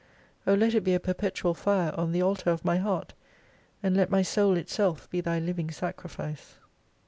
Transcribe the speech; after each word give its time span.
O 0.47 0.55
let 0.55 0.73
it 0.73 0.81
be 0.83 0.95
a 0.95 0.99
perpetual 0.99 1.53
fire 1.53 1.93
on 1.95 2.11
the 2.11 2.23
altar 2.23 2.49
of 2.49 2.65
my 2.65 2.77
heart, 2.77 3.13
and 3.83 3.95
let 3.95 4.09
my 4.09 4.23
soul 4.23 4.57
itself 4.57 5.07
be 5.11 5.21
Thy 5.21 5.37
living 5.37 5.69
sacrifice. 5.69 6.55